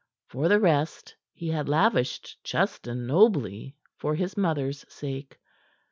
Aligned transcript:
For 0.29 0.47
the 0.47 0.59
rest, 0.59 1.15
he 1.31 1.49
had 1.49 1.69
lavished 1.69 2.43
Justin 2.43 3.05
nobly 3.05 3.75
for 3.97 4.15
his 4.15 4.35
mother's 4.35 4.83
sake. 4.91 5.37